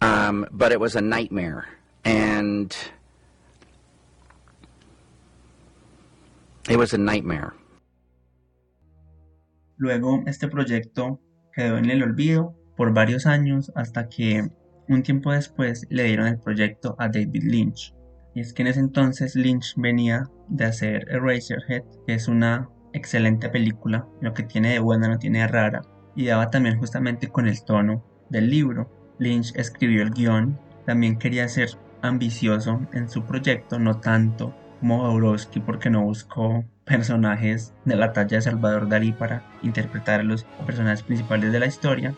[0.00, 1.68] Um, but it was a nightmare,
[2.04, 2.76] and
[6.68, 7.54] it was a nightmare.
[9.78, 11.20] Luego, este proyecto
[11.60, 14.48] quedó en el olvido por varios años hasta que
[14.88, 17.94] un tiempo después le dieron el proyecto a David Lynch.
[18.34, 23.50] Y es que en ese entonces Lynch venía de hacer Eraserhead, que es una excelente
[23.50, 25.82] película, lo que tiene de buena no tiene de rara,
[26.16, 28.90] y daba también justamente con el tono del libro.
[29.18, 31.68] Lynch escribió el guion, también quería ser
[32.00, 38.38] ambicioso en su proyecto, no tanto como Borowski porque no buscó personajes de la talla
[38.38, 42.14] de Salvador Dalí para interpretar los personajes principales de la historia,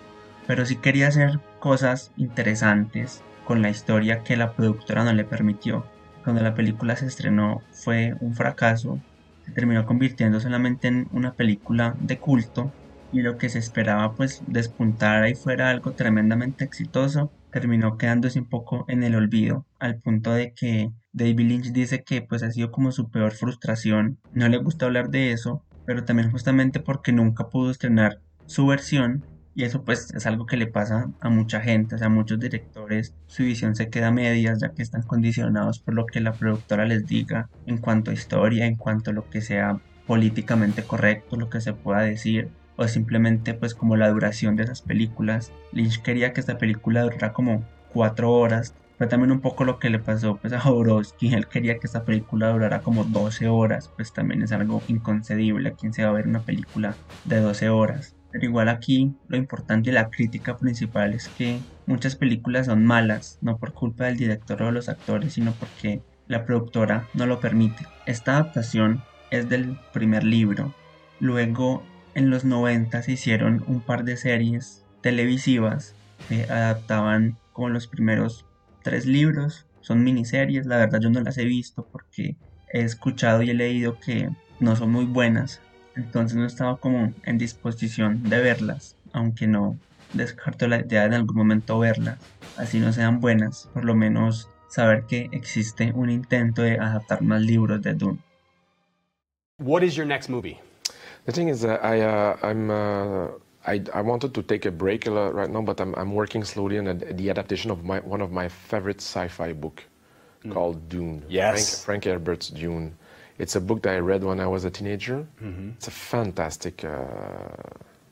[0.46, 5.85] pero sí quería hacer cosas interesantes con la historia que la productora no le permitió.
[6.24, 8.98] Cuando la película se estrenó fue un fracaso,
[9.44, 12.72] se terminó convirtiendo solamente en una película de culto
[13.12, 18.48] y lo que se esperaba pues despuntara y fuera algo tremendamente exitoso terminó quedándose un
[18.48, 22.72] poco en el olvido al punto de que David Lynch dice que pues ha sido
[22.72, 24.18] como su peor frustración.
[24.32, 29.24] No le gusta hablar de eso pero también justamente porque nunca pudo estrenar su versión
[29.54, 33.42] y eso pues es algo que le pasa a mucha gente, a muchos directores su
[33.42, 37.06] visión se queda a medias ya que están condicionados por lo que la productora les
[37.06, 41.60] diga en cuanto a historia, en cuanto a lo que sea políticamente correcto, lo que
[41.60, 45.52] se pueda decir o simplemente pues como la duración de esas películas.
[45.72, 48.74] Lynch quería que esta película durara como cuatro horas.
[48.98, 51.35] Fue también un poco lo que le pasó pues a Jodorowsky.
[51.35, 53.90] Él quería que esta película durara como 12 horas.
[53.96, 55.74] Pues también es algo inconcebible.
[55.78, 58.14] ¿Quién se va a ver una película de 12 horas?
[58.30, 63.38] Pero igual aquí lo importante y la crítica principal es que muchas películas son malas,
[63.42, 67.40] no por culpa del director o de los actores, sino porque la productora no lo
[67.40, 67.87] permite.
[68.06, 70.72] Esta adaptación es del primer libro.
[71.20, 71.82] Luego,
[72.14, 75.94] en los 90 se hicieron un par de series televisivas
[76.29, 78.46] que adaptaban como los primeros
[78.83, 79.66] tres libros.
[79.81, 82.37] Son miniseries, la verdad yo no las he visto porque
[82.72, 85.61] he escuchado y he leído que no son muy buenas,
[85.96, 89.79] entonces no estaba como en disposición de verlas, aunque no
[90.12, 92.18] descarto la idea de en algún momento verla,
[92.57, 97.42] así no sean buenas, por lo menos saber que existe un intento de adaptar más
[97.42, 98.18] libros de Dune.
[99.59, 100.59] What is your next movie?
[101.24, 103.28] The thing is that I, uh, I'm, uh,
[103.66, 106.78] I, I wanted to take a break uh, right now, but I'm, I'm working slowly
[106.78, 109.85] on a, the adaptation of my, one of my favorite sci-fi book
[110.44, 110.52] mm.
[110.52, 111.22] called Dune.
[111.28, 111.85] Yes.
[111.85, 112.96] Frank, Frank Herbert's Dune.
[113.38, 115.26] It's a book that I read when I was a teenager.
[115.42, 115.70] Mm-hmm.
[115.76, 116.98] It's a fantastic, uh,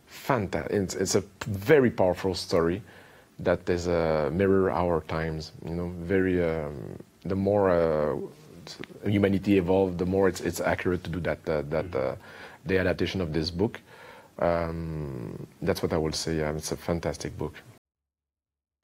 [0.08, 2.82] fanta- it's, it's a very powerful story
[3.40, 5.52] that is a mirror our times.
[5.64, 8.16] You know, very um, the more uh,
[9.04, 12.12] humanity evolved, the more it's, it's accurate to do that uh, that mm-hmm.
[12.12, 12.16] uh,
[12.66, 13.80] the adaptation of this book.
[14.38, 16.36] Um, that's what I would say.
[16.36, 17.54] Yeah, it's a fantastic book.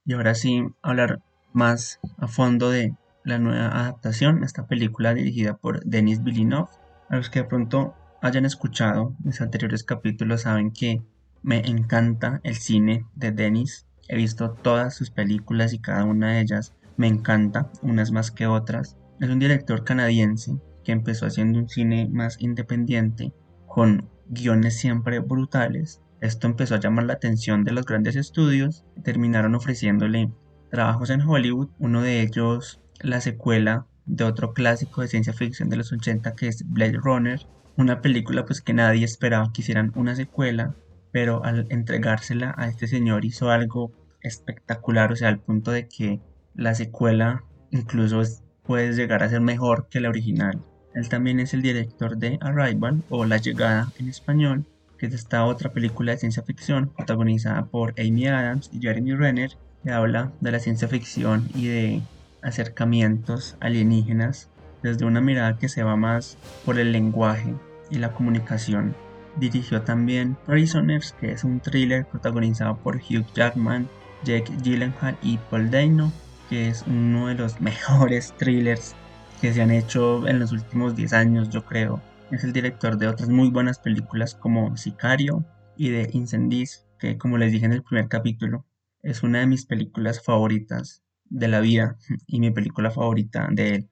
[0.04, 1.20] Y ahora sí, hablar
[1.52, 6.68] más a fondo de la nueva adaptación, esta película dirigida por Denis Villeneuve.
[7.08, 11.02] A los que de pronto hayan escuchado mis anteriores capítulos saben que
[11.42, 13.86] me encanta el cine de Denis.
[14.08, 18.46] He visto todas sus películas y cada una de ellas me encanta, unas más que
[18.46, 18.96] otras.
[19.20, 23.32] Es un director canadiense que empezó haciendo un cine más independiente,
[23.76, 26.00] con guiones siempre brutales.
[26.22, 30.32] Esto empezó a llamar la atención de los grandes estudios y terminaron ofreciéndole
[30.70, 35.76] trabajos en Hollywood, uno de ellos la secuela de otro clásico de ciencia ficción de
[35.76, 40.16] los 80 que es Blade Runner, una película pues que nadie esperaba que hicieran una
[40.16, 40.74] secuela,
[41.12, 46.22] pero al entregársela a este señor hizo algo espectacular, o sea, al punto de que
[46.54, 48.22] la secuela incluso
[48.62, 50.64] puede llegar a ser mejor que la original.
[50.96, 54.64] Él también es el director de Arrival o La Llegada en español,
[54.96, 59.58] que es esta otra película de ciencia ficción protagonizada por Amy Adams y Jeremy Renner,
[59.84, 62.02] que habla de la ciencia ficción y de
[62.40, 64.48] acercamientos alienígenas
[64.82, 67.54] desde una mirada que se va más por el lenguaje
[67.90, 68.96] y la comunicación.
[69.36, 73.86] Dirigió también Prisoners, que es un thriller protagonizado por Hugh Jackman,
[74.24, 76.10] Jake Gyllenhaal y Paul Dano,
[76.48, 78.94] que es uno de los mejores thrillers
[79.40, 82.00] que se han hecho en los últimos 10 años, yo creo.
[82.30, 85.44] Es el director de otras muy buenas películas como Sicario
[85.76, 88.66] y de Incendies, que como les dije en el primer capítulo,
[89.02, 91.96] es una de mis películas favoritas de la vida
[92.26, 93.90] y mi película favorita de él.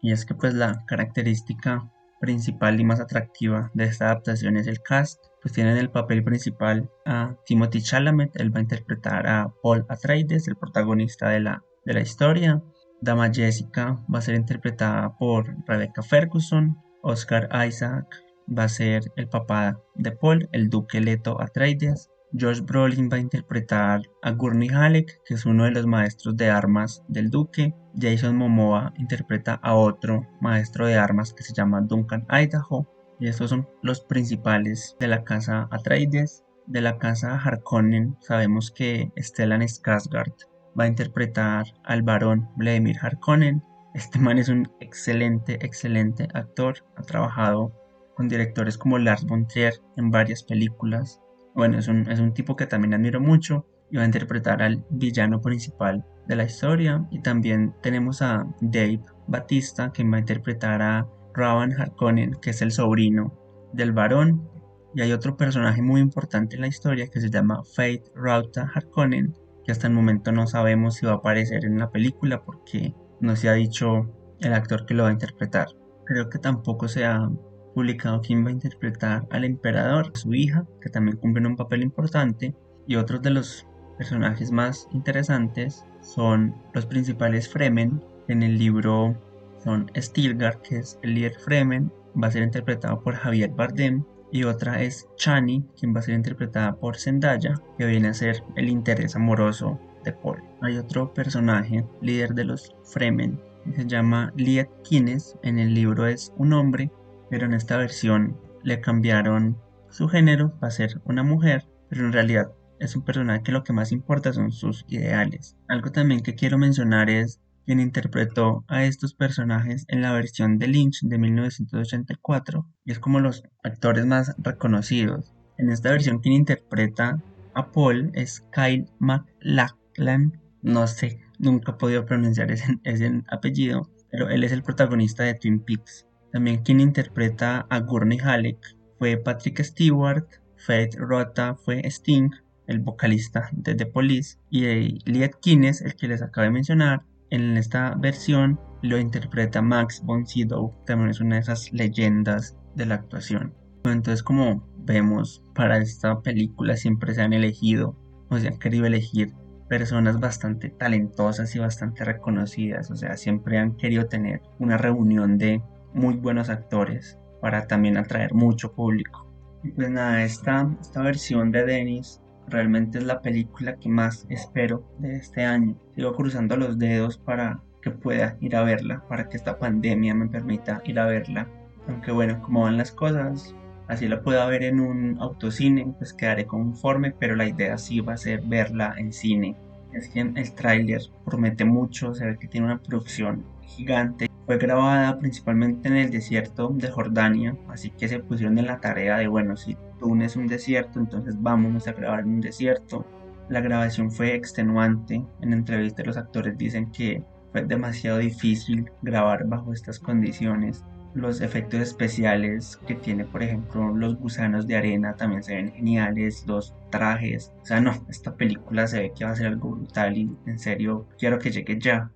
[0.00, 4.80] Y es que pues la característica principal y más atractiva de esta adaptación es el
[4.80, 9.84] cast, pues tienen el papel principal a Timothy Chalamet, él va a interpretar a Paul
[9.88, 12.62] Atreides, el protagonista de la, de la historia.
[13.00, 18.06] Dama Jessica va a ser interpretada por Rebecca Ferguson, Oscar Isaac
[18.48, 23.20] va a ser el papá de Paul, el duque Leto Atreides, Josh Brolin va a
[23.20, 27.74] interpretar a Gurney Halleck, que es uno de los maestros de armas del duque.
[27.98, 32.86] Jason Momoa interpreta a otro maestro de armas que se llama Duncan Idaho.
[33.18, 36.44] Y estos son los principales de la casa Atreides.
[36.66, 40.34] De la casa Harkonnen sabemos que Stellan Skarsgård
[40.78, 43.62] va a interpretar al varón Vladimir Harkonnen.
[43.94, 46.84] Este man es un excelente, excelente actor.
[46.96, 47.72] Ha trabajado
[48.14, 51.20] con directores como Lars von Trier en varias películas
[51.56, 54.84] bueno, es un, es un tipo que también admiro mucho y va a interpretar al
[54.90, 57.06] villano principal de la historia.
[57.10, 62.60] Y también tenemos a Dave Batista, que va a interpretar a Ravan Harkonnen, que es
[62.60, 63.32] el sobrino
[63.72, 64.46] del varón.
[64.94, 69.34] Y hay otro personaje muy importante en la historia que se llama Faith Rauta Harkonnen,
[69.66, 73.34] que hasta el momento no sabemos si va a aparecer en la película porque no
[73.34, 74.08] se ha dicho
[74.40, 75.66] el actor que lo va a interpretar.
[76.04, 77.28] Creo que tampoco se ha
[77.74, 82.54] publicado quién va a interpretar al emperador, su hija, que también cumple un papel importante,
[82.86, 83.66] y otros de los
[83.98, 88.00] personajes más interesantes son los principales Fremen.
[88.28, 89.20] En el libro
[89.64, 94.04] son Stilgar, que es el líder Fremen, va a ser interpretado por Javier Bardem,
[94.36, 98.42] y otra es Chani, quien va a ser interpretada por Zendaya, que viene a ser
[98.54, 100.42] el interés amoroso de Paul.
[100.62, 106.06] Hay otro personaje, líder de los Fremen, que se llama Liet Kines, en el libro
[106.06, 106.90] es un hombre
[107.30, 109.58] pero en esta versión le cambiaron
[109.90, 113.72] su género para ser una mujer, pero en realidad es un personaje que lo que
[113.72, 115.56] más importa son sus ideales.
[115.68, 120.68] Algo también que quiero mencionar es quien interpretó a estos personajes en la versión de
[120.68, 125.34] Lynch de 1984 y es como los actores más reconocidos.
[125.58, 127.20] En esta versión quien interpreta
[127.54, 134.30] a Paul es Kyle MacLachlan, no sé, nunca he podido pronunciar ese, ese apellido, pero
[134.30, 136.06] él es el protagonista de Twin Peaks.
[136.32, 140.26] También quien interpreta a Gurney Halleck fue Patrick Stewart,
[140.56, 142.30] Faith Rota fue Sting,
[142.66, 147.56] el vocalista de The Police, y Liet Kines, el que les acabo de mencionar, en
[147.56, 152.96] esta versión lo interpreta Max von Sydow, también es una de esas leyendas de la
[152.96, 153.54] actuación.
[153.84, 157.96] Entonces como vemos, para esta película siempre se han elegido
[158.28, 159.32] o sea, han querido elegir
[159.68, 165.62] personas bastante talentosas y bastante reconocidas, o sea, siempre han querido tener una reunión de
[165.92, 169.26] muy buenos actores para también atraer mucho público.
[169.74, 175.16] Pues nada, esta, esta versión de Dennis realmente es la película que más espero de
[175.16, 175.76] este año.
[175.94, 180.28] Sigo cruzando los dedos para que pueda ir a verla, para que esta pandemia me
[180.28, 181.48] permita ir a verla.
[181.88, 183.54] Aunque bueno, como van las cosas,
[183.88, 188.14] así la pueda ver en un autocine, pues quedaré conforme, pero la idea sí va
[188.14, 189.56] a ser verla en cine.
[189.92, 194.28] Es que el tráiler promete mucho, se ve que tiene una producción gigante.
[194.46, 199.18] Fue grabada principalmente en el desierto de Jordania, así que se pusieron en la tarea
[199.18, 203.04] de, bueno, si Dune es un desierto, entonces vámonos a grabar en un desierto.
[203.48, 205.24] La grabación fue extenuante.
[205.40, 210.84] En entrevistas los actores dicen que fue demasiado difícil grabar bajo estas condiciones.
[211.14, 216.44] Los efectos especiales que tiene, por ejemplo, los gusanos de arena también se ven geniales,
[216.46, 217.52] los trajes.
[217.62, 220.58] O sea, no, esta película se ve que va a ser algo brutal y en
[220.58, 222.10] serio quiero que llegue ya.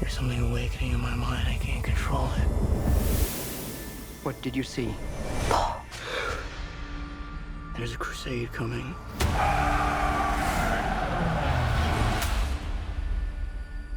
[0.00, 1.48] There's something awakening in my mind.
[1.48, 2.46] I can't control it.
[4.22, 4.94] What did you see?
[7.76, 8.94] There's a crusade coming.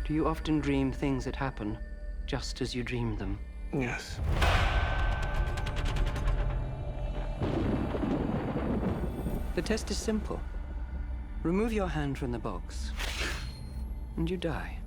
[0.06, 1.78] Do you often dream things that happen
[2.26, 3.38] just as you dream them?
[3.72, 4.20] Yes.
[9.56, 10.40] The test is simple.
[11.44, 12.92] Remove your hand from the box,
[14.18, 14.79] and you die.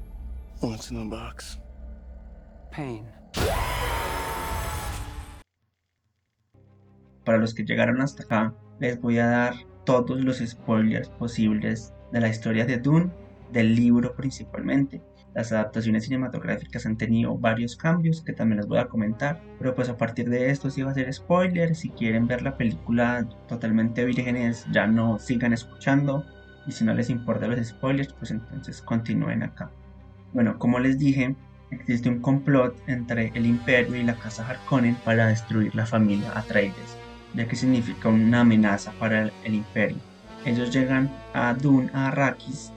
[0.62, 1.58] What's in the box?
[2.70, 3.04] Pain.
[7.24, 9.54] Para los que llegaron hasta acá, les voy a dar
[9.84, 13.10] todos los spoilers posibles de la historia de Dune,
[13.50, 15.02] del libro principalmente.
[15.34, 19.88] Las adaptaciones cinematográficas han tenido varios cambios que también les voy a comentar, pero pues
[19.88, 21.74] a partir de esto sí va a ser spoiler.
[21.74, 26.24] Si quieren ver la película totalmente vírgenes, ya no sigan escuchando.
[26.68, 29.68] Y si no les importa los spoilers, pues entonces continúen acá.
[30.32, 31.34] Bueno, como les dije,
[31.70, 36.96] existe un complot entre el Imperio y la Casa Harkonnen para destruir la familia Atreides,
[37.34, 39.98] ya que significa una amenaza para el, Imperio.
[40.46, 42.72] Ellos llegan a Dune, a Arrakis,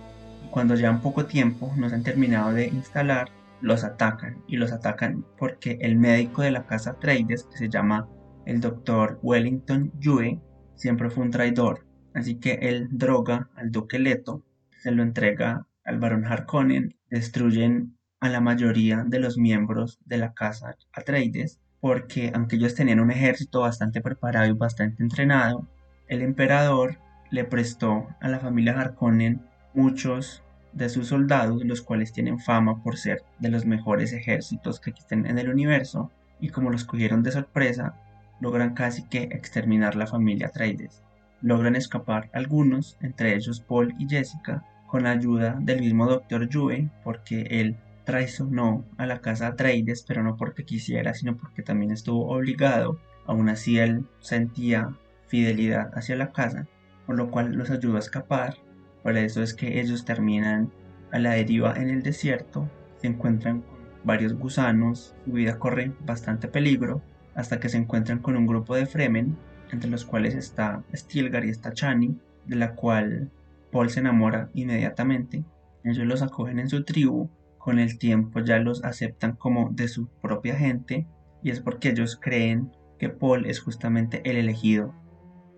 [0.45, 3.30] y cuando llevan poco tiempo, no se han terminado de instalar,
[3.62, 4.43] los atacan.
[4.47, 8.08] Y los atacan porque el médico de la Casa Atreides, que se llama
[8.45, 9.20] el Dr.
[9.24, 10.41] Wellington Yue,
[10.76, 11.86] siempre fue un traidor.
[12.14, 14.43] Así que él droga al Duque Leto,
[14.82, 20.34] se lo entrega al barón Harkonnen, destruyen a la mayoría de los miembros de la
[20.34, 25.68] casa Atreides, porque aunque ellos tenían un ejército bastante preparado y bastante entrenado,
[26.08, 26.97] el emperador
[27.32, 29.41] le prestó a la familia Harkonnen
[29.74, 30.43] muchos
[30.74, 35.26] de sus soldados, los cuales tienen fama por ser de los mejores ejércitos que existen
[35.26, 37.95] en el universo, y como los cogieron de sorpresa,
[38.41, 41.01] logran casi que exterminar la familia Atreides.
[41.41, 44.66] Logran escapar algunos, entre ellos Paul y Jessica,
[44.96, 46.48] con ayuda del mismo Dr.
[46.48, 47.76] Yue, porque él
[48.06, 52.98] traicionó a la casa Atreides, pero no porque quisiera, sino porque también estuvo obligado.
[53.26, 54.96] Aún así él sentía
[55.28, 56.66] fidelidad hacia la casa,
[57.06, 58.56] por lo cual los ayudó a escapar.
[59.04, 60.72] Por eso es que ellos terminan
[61.12, 62.70] a la deriva en el desierto,
[63.02, 67.02] se encuentran con varios gusanos, su vida corre bastante peligro,
[67.34, 69.36] hasta que se encuentran con un grupo de Fremen,
[69.74, 73.30] entre los cuales está Stilgar y está Chani, de la cual
[73.76, 75.43] Paul se enamora inmediatamente.
[75.84, 77.30] Ellos los acogen en su tribu.
[77.57, 81.09] Con el tiempo ya los aceptan como de su propia gente.
[81.43, 84.95] Y es porque ellos creen que Paul es justamente el elegido.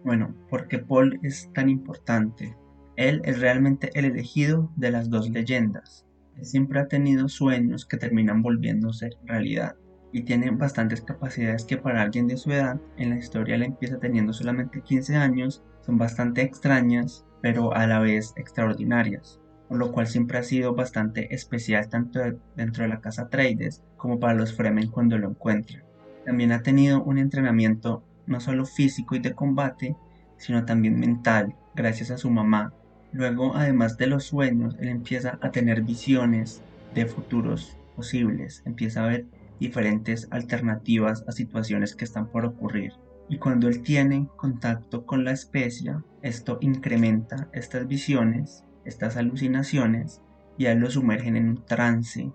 [0.03, 2.57] Bueno, porque Paul es tan importante.
[2.95, 6.07] Él es realmente el elegido de las dos leyendas.
[6.37, 9.75] Él siempre ha tenido sueños que terminan volviéndose realidad.
[10.11, 13.99] Y tiene bastantes capacidades que para alguien de su edad, en la historia le empieza
[13.99, 20.07] teniendo solamente 15 años, son bastante extrañas pero a la vez extraordinarias, por lo cual
[20.07, 22.19] siempre ha sido bastante especial tanto
[22.55, 25.83] dentro de la casa Trades como para los Fremen cuando lo encuentran.
[26.25, 29.95] También ha tenido un entrenamiento no solo físico y de combate,
[30.37, 32.73] sino también mental, gracias a su mamá.
[33.11, 36.61] Luego, además de los sueños, él empieza a tener visiones
[36.93, 39.25] de futuros posibles, empieza a ver
[39.59, 42.93] diferentes alternativas a situaciones que están por ocurrir
[43.29, 50.21] y cuando él tiene contacto con la especie, esto incrementa estas visiones, estas alucinaciones
[50.57, 52.31] y a él lo sumergen en un trance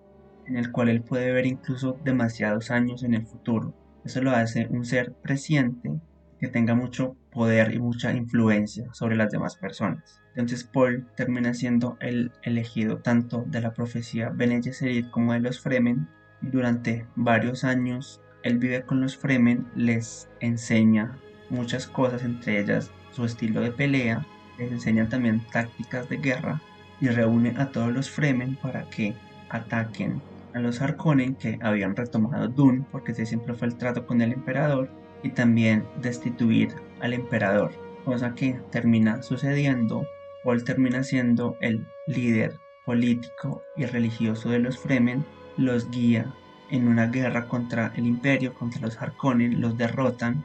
[0.46, 3.74] en el cual él puede ver incluso demasiados años en el futuro.
[4.04, 5.92] Eso lo hace un ser presciente
[6.38, 10.20] que tenga mucho poder y mucha influencia sobre las demás personas.
[10.34, 15.60] Entonces Paul termina siendo el elegido tanto de la profecía Bene Gesserit como de los
[15.60, 16.08] Fremen
[16.40, 21.18] Durante varios años él vive con los Fremen, les enseña
[21.50, 24.26] muchas cosas, entre ellas su estilo de pelea,
[24.58, 26.60] les enseña también tácticas de guerra
[27.00, 29.14] y reúne a todos los Fremen para que
[29.50, 30.20] ataquen
[30.54, 34.32] a los Harkonnen que habían retomado Dune, porque ese siempre fue el trato con el
[34.32, 34.90] emperador,
[35.22, 37.72] y también destituir al emperador,
[38.04, 40.06] cosa que termina sucediendo.
[40.44, 45.24] Paul termina siendo el líder político y religioso de los Fremen,
[45.56, 46.32] los guía
[46.72, 50.42] en una guerra contra el imperio, contra los Harkonnen, los derrotan.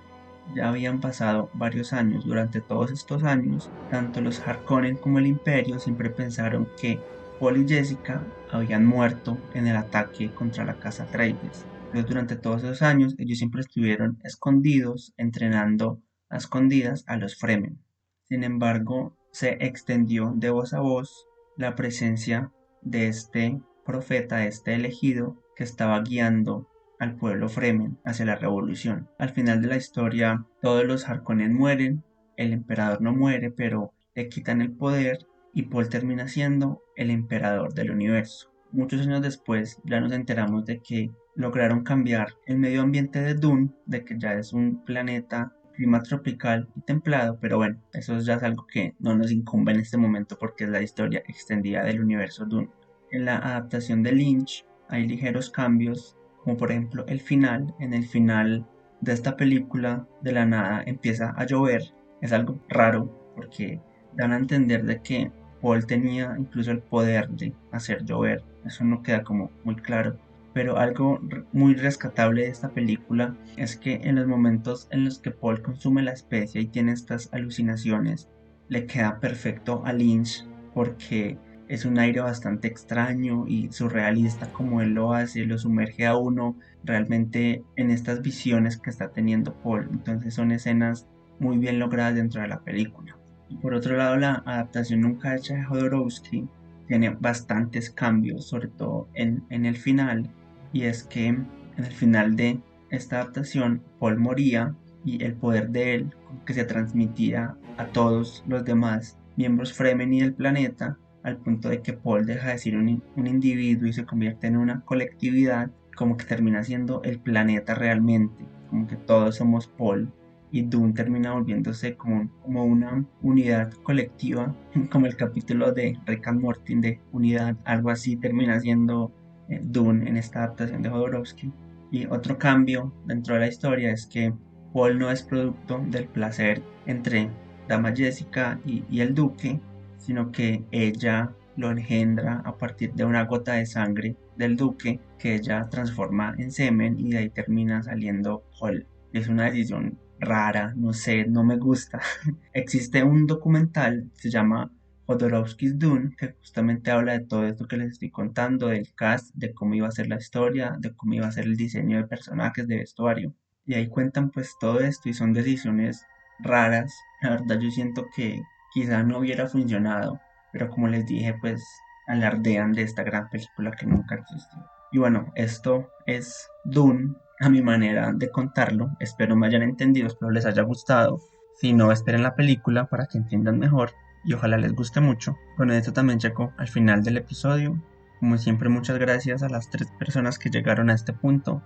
[0.53, 5.80] Ya habían pasado varios años, durante todos estos años, tanto los Harkonnen como el imperio
[5.80, 6.99] siempre pensaron que
[7.39, 11.65] Paul y Jessica habían muerto en el ataque contra la casa Atreides.
[11.91, 17.80] Pero durante todos esos años ellos siempre estuvieron escondidos, entrenando a escondidas a los Fremen.
[18.23, 21.25] Sin embargo, se extendió de voz a voz
[21.55, 22.51] la presencia
[22.82, 29.10] de este profeta, de este elegido, que estaba guiando al pueblo Fremen hacia la revolución.
[29.18, 32.03] Al final de la historia, todos los Harkonnen mueren,
[32.38, 35.20] el emperador no muere, pero le quitan el poder
[35.53, 38.51] y Paul termina siendo el emperador del universo.
[38.72, 43.70] Muchos años después ya nos enteramos de que lograron cambiar el medio ambiente de Dune,
[43.86, 48.43] de que ya es un planeta clima tropical y templado, pero bueno, eso ya es
[48.43, 52.45] algo que no nos incumbe en este momento porque es la historia extendida del universo
[52.45, 52.70] Dune.
[53.12, 58.05] En la adaptación de Lynch hay ligeros cambios, como por ejemplo el final, en el
[58.05, 58.65] final
[59.01, 61.83] de esta película de la nada empieza a llover,
[62.21, 63.81] es algo raro porque
[64.15, 65.31] dan a entender de que
[65.61, 70.17] Paul tenía incluso el poder de hacer llover, eso no queda como muy claro.
[70.53, 71.19] Pero algo
[71.51, 76.01] muy rescatable de esta película es que en los momentos en los que Paul consume
[76.01, 78.27] la especie y tiene estas alucinaciones,
[78.67, 81.38] le queda perfecto a Lynch porque
[81.68, 86.55] es un aire bastante extraño y surrealista como él lo hace, lo sumerge a uno
[86.84, 89.88] realmente en estas visiones que está teniendo Paul.
[89.91, 91.07] Entonces son escenas
[91.39, 93.18] muy bien logradas dentro de la película.
[93.61, 96.47] Por otro lado, la adaptación nunca hecha de Jodorowsky
[96.88, 100.30] tiene bastantes cambios, sobre todo en, en el final,
[100.72, 101.47] y es que en
[101.78, 102.59] el final de
[102.89, 106.15] esta adaptación Paul moría y el poder de él
[106.45, 111.82] que se transmitía a todos los demás miembros Fremen y del planeta al punto de
[111.82, 116.18] que Paul deja de ser un, un individuo y se convierte en una colectividad como
[116.18, 120.11] que termina siendo el planeta realmente como que todos somos Paul
[120.51, 124.55] y Dune termina volviéndose como, como una unidad colectiva
[124.91, 129.11] como el capítulo de Rick and Morty de unidad algo así termina siendo
[129.49, 131.51] eh, Dune en esta adaptación de Jodorowsky.
[131.91, 134.34] Y otro cambio dentro de la historia es que
[134.74, 137.30] Paul no es producto del placer entre
[137.68, 139.61] Dama Jessica y, y el Duque,
[140.08, 145.36] sino que ella lo engendra a partir de una gota de sangre del Duque que
[145.36, 148.88] ella transforma en semen y de ahí termina saliendo Paul.
[149.12, 151.99] Es una decisión rara, no sé, no me gusta.
[152.53, 154.72] Existe un documental, se llama
[155.08, 159.53] Jodorowsky's Dune, que justamente habla de todo esto que les estoy contando, del cast, de
[159.53, 162.66] cómo iba a ser la historia, de cómo iba a ser el diseño de personajes,
[162.66, 163.34] de vestuario.
[163.66, 166.05] Y ahí cuentan pues todo esto y son decisiones
[166.39, 166.93] raras.
[167.22, 168.41] La verdad yo siento que
[168.74, 170.20] quizá no hubiera funcionado,
[170.51, 171.63] pero como les dije pues
[172.07, 174.59] alardean de esta gran película que nunca existió.
[174.91, 178.91] Y bueno, esto es Dune, a mi manera de contarlo.
[178.99, 181.20] Espero me hayan entendido, espero les haya gustado.
[181.59, 183.91] Si no, esperen la película para que entiendan mejor
[184.24, 185.36] y ojalá les guste mucho.
[185.55, 187.82] Con esto también checo al final del episodio.
[188.20, 191.61] Como siempre, muchas gracias a las tres personas que llegaron a este punto.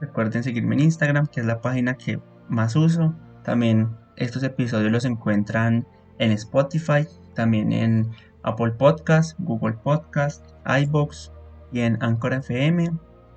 [0.00, 3.14] Recuerden seguirme en Instagram, que es la página que más uso.
[3.44, 5.86] También estos episodios los encuentran
[6.18, 8.10] en Spotify, también en
[8.42, 11.32] Apple Podcast, Google Podcast, iBox
[11.72, 12.92] y en Anchor FM.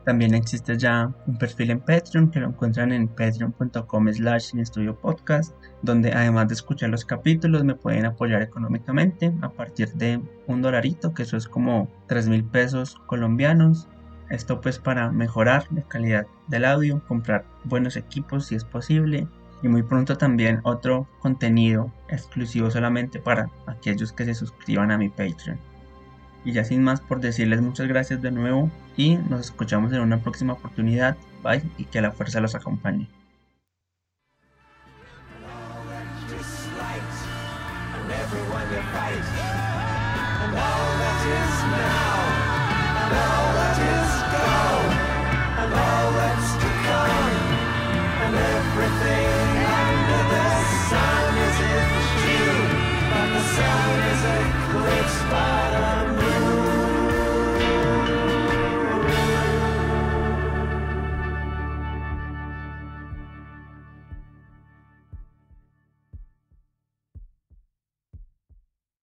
[0.06, 4.54] También existe ya un perfil en Patreon que lo encuentran en patreon.com slash
[5.02, 10.62] podcast, donde además de escuchar los capítulos me pueden apoyar económicamente a partir de un
[10.62, 13.88] dolarito, que eso es como 3 mil pesos colombianos.
[14.30, 19.28] Esto pues para mejorar la calidad del audio, comprar buenos equipos si es posible
[19.62, 25.10] y muy pronto también otro contenido exclusivo solamente para aquellos que se suscriban a mi
[25.10, 25.60] Patreon.
[26.46, 30.20] Y ya sin más por decirles muchas gracias de nuevo y nos escuchamos en una
[30.20, 31.18] próxima oportunidad.
[31.44, 33.08] Bye y que la fuerza los acompañe.